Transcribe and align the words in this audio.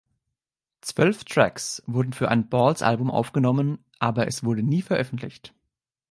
Zwölf 0.81 1.25
Tracks 1.25 1.83
wurden 1.85 2.11
für 2.11 2.27
ein 2.29 2.49
Balls-Album 2.49 3.11
aufgenommen, 3.11 3.85
aber 3.99 4.25
es 4.25 4.43
wurde 4.43 4.63
nie 4.63 4.81
veröffentlicht. 4.81 5.53